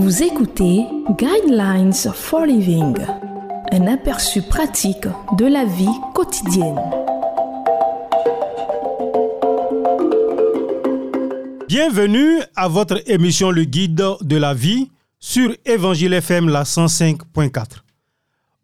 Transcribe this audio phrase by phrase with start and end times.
[0.00, 0.86] Vous écoutez
[1.18, 2.94] Guidelines for Living,
[3.72, 6.78] un aperçu pratique de la vie quotidienne.
[11.66, 14.88] Bienvenue à votre émission Le Guide de la vie
[15.18, 17.64] sur Évangile FM la 105.4.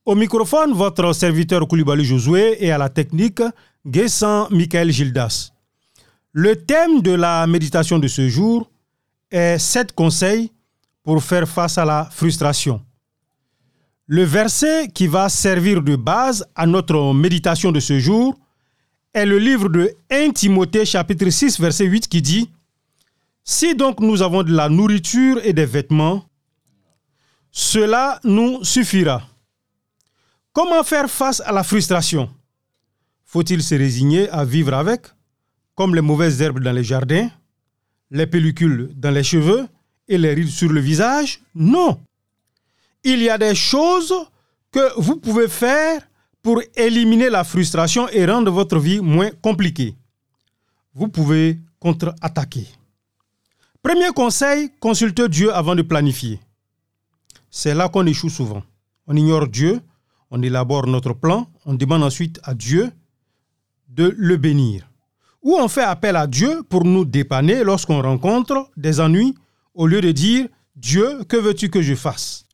[0.07, 3.43] Au microphone, votre serviteur Koulibaly Josué et à la technique,
[3.85, 5.51] Guessant Michael Gildas.
[6.30, 8.71] Le thème de la méditation de ce jour
[9.32, 10.52] est sept conseils
[11.05, 12.85] pour faire face à la frustration.
[14.07, 18.37] Le verset qui va servir de base à notre méditation de ce jour
[19.13, 22.51] est le livre de 1 Timothée chapitre 6 verset 8 qui dit
[23.45, 26.25] Si donc nous avons de la nourriture et des vêtements,
[27.51, 29.23] cela nous suffira.
[30.52, 32.30] Comment faire face à la frustration?
[33.25, 35.07] Faut-il se résigner à vivre avec,
[35.75, 37.29] comme les mauvaises herbes dans les jardins,
[38.11, 39.66] les pellicules dans les cheveux
[40.09, 42.01] et les rides sur le visage Non.
[43.02, 44.15] Il y a des choses
[44.71, 46.02] que vous pouvez faire
[46.43, 49.95] pour éliminer la frustration et rendre votre vie moins compliquée.
[50.95, 52.66] Vous pouvez contre-attaquer.
[53.83, 56.41] Premier conseil, consultez Dieu avant de planifier.
[57.51, 58.63] C'est là qu'on échoue souvent.
[59.07, 59.80] On ignore Dieu,
[60.30, 62.91] on élabore notre plan, on demande ensuite à Dieu
[63.89, 64.89] de le bénir.
[65.43, 69.34] Ou on fait appel à Dieu pour nous dépanner lorsqu'on rencontre des ennuis
[69.75, 72.47] au lieu de dire Dieu, que veux-tu que je fasse?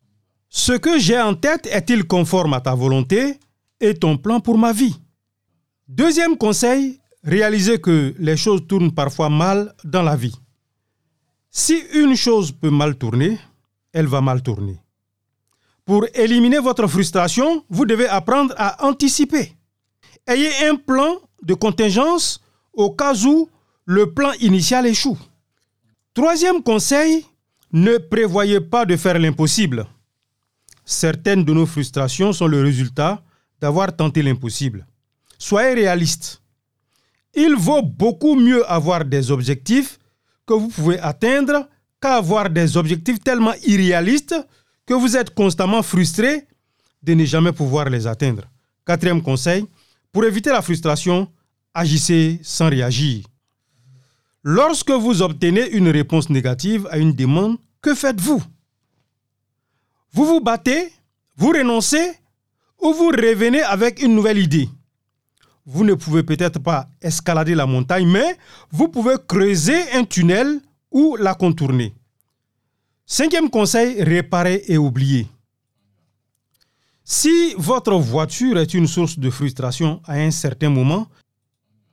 [0.48, 3.38] Ce que j'ai en tête est-il conforme à ta volonté
[3.80, 4.96] et ton plan pour ma vie?
[5.88, 10.34] Deuxième conseil, réalisez que les choses tournent parfois mal dans la vie.
[11.50, 13.38] Si une chose peut mal tourner,
[13.92, 14.78] elle va mal tourner.
[15.84, 19.52] Pour éliminer votre frustration, vous devez apprendre à anticiper.
[20.26, 22.40] Ayez un plan de contingence
[22.72, 23.48] au cas où
[23.84, 25.18] le plan initial échoue.
[26.12, 27.24] Troisième conseil,
[27.72, 29.86] ne prévoyez pas de faire l'impossible.
[30.84, 33.22] Certaines de nos frustrations sont le résultat
[33.60, 34.86] d'avoir tenté l'impossible.
[35.38, 36.42] Soyez réaliste.
[37.34, 39.98] Il vaut beaucoup mieux avoir des objectifs
[40.44, 41.68] que vous pouvez atteindre
[42.00, 44.34] qu'avoir des objectifs tellement irréalistes
[44.84, 46.48] que vous êtes constamment frustré
[47.04, 48.42] de ne jamais pouvoir les atteindre.
[48.84, 49.64] Quatrième conseil,
[50.10, 51.28] pour éviter la frustration,
[51.72, 53.29] agissez sans réagir.
[54.42, 58.42] Lorsque vous obtenez une réponse négative à une demande, que faites-vous?
[60.12, 60.92] Vous vous battez,
[61.36, 62.14] vous renoncez
[62.80, 64.68] ou vous revenez avec une nouvelle idée?
[65.66, 68.36] Vous ne pouvez peut-être pas escalader la montagne, mais
[68.70, 71.94] vous pouvez creuser un tunnel ou la contourner.
[73.04, 75.26] Cinquième conseil, réparer et oublier.
[77.04, 81.08] Si votre voiture est une source de frustration à un certain moment,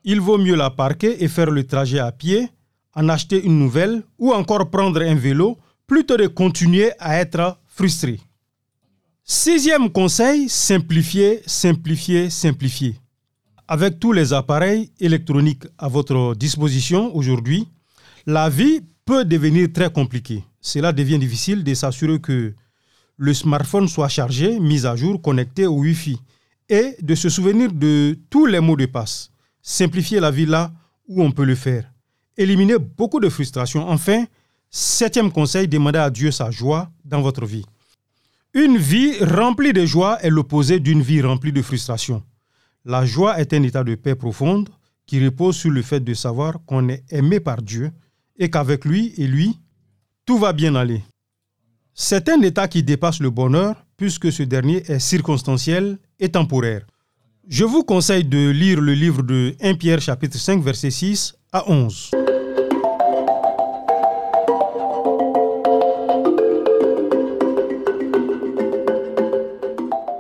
[0.09, 2.47] il vaut mieux la parquer et faire le trajet à pied,
[2.95, 8.18] en acheter une nouvelle ou encore prendre un vélo plutôt de continuer à être frustré.
[9.25, 12.95] Sixième conseil, simplifier, simplifier, simplifier.
[13.68, 17.68] Avec tous les appareils électroniques à votre disposition aujourd'hui,
[18.25, 20.41] la vie peut devenir très compliquée.
[20.62, 22.53] Cela devient difficile de s'assurer que
[23.18, 26.18] le smartphone soit chargé, mis à jour, connecté au Wi-Fi
[26.69, 29.31] et de se souvenir de tous les mots de passe.
[29.70, 30.72] Simplifier la vie là
[31.10, 31.92] où on peut le faire.
[32.38, 33.86] Éliminer beaucoup de frustration.
[33.90, 34.24] Enfin,
[34.70, 37.66] septième conseil, demandez à Dieu sa joie dans votre vie.
[38.54, 42.24] Une vie remplie de joie est l'opposé d'une vie remplie de frustration.
[42.86, 44.70] La joie est un état de paix profonde
[45.06, 47.92] qui repose sur le fait de savoir qu'on est aimé par Dieu
[48.38, 49.60] et qu'avec lui et lui,
[50.26, 51.04] tout va bien aller.
[51.94, 56.86] C'est un état qui dépasse le bonheur puisque ce dernier est circonstanciel et temporaire.
[57.50, 61.63] Je vous conseille de lire le livre de 1 Pierre chapitre 5 verset 6 à
[61.72, 62.12] 11.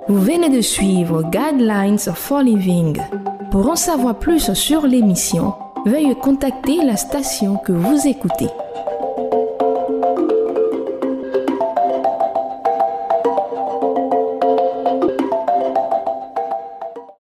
[0.07, 2.97] Vous venez de suivre Guidelines for Living.
[3.51, 5.53] Pour en savoir plus sur l'émission,
[5.85, 8.47] veuillez contacter la station que vous écoutez.